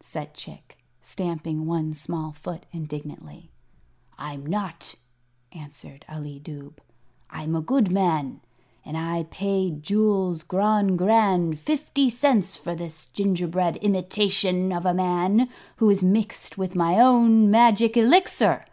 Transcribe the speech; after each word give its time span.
said 0.00 0.34
Chick, 0.34 0.76
stamping 1.00 1.64
one 1.64 1.94
small 1.94 2.32
foot 2.32 2.66
indignantly. 2.70 3.50
"I'm 4.18 4.44
not," 4.44 4.94
answered 5.52 6.04
Ali 6.06 6.38
Dubh; 6.38 6.80
"I'm 7.30 7.56
a 7.56 7.62
good 7.62 7.90
man. 7.90 8.42
And 8.84 8.98
I 8.98 9.22
paid 9.30 9.82
Jules 9.82 10.42
Grogrande 10.42 11.58
fifty 11.58 12.10
cents 12.10 12.58
for 12.58 12.74
this 12.74 13.06
gingerbread 13.06 13.76
imitation 13.78 14.70
of 14.70 14.84
a 14.84 14.92
man, 14.92 15.48
who 15.76 15.88
is 15.88 16.04
mixed 16.04 16.58
with 16.58 16.76
my 16.76 16.98
own 17.00 17.50
magic 17.50 17.96
Elixir. 17.96 18.66